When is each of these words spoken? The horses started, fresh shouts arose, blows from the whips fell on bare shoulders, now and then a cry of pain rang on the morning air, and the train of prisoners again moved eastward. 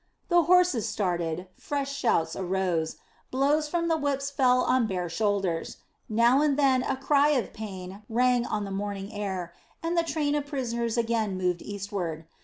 The 0.29 0.45
horses 0.45 0.89
started, 0.89 1.47
fresh 1.59 1.93
shouts 1.95 2.35
arose, 2.35 2.95
blows 3.29 3.67
from 3.69 3.87
the 3.87 3.97
whips 3.97 4.31
fell 4.31 4.61
on 4.63 4.87
bare 4.87 5.09
shoulders, 5.09 5.77
now 6.09 6.41
and 6.41 6.57
then 6.57 6.81
a 6.81 6.95
cry 6.97 7.29
of 7.37 7.53
pain 7.53 8.01
rang 8.09 8.43
on 8.47 8.65
the 8.65 8.71
morning 8.71 9.13
air, 9.13 9.53
and 9.83 9.95
the 9.95 10.01
train 10.01 10.33
of 10.33 10.47
prisoners 10.47 10.97
again 10.97 11.37
moved 11.37 11.61
eastward. 11.61 12.25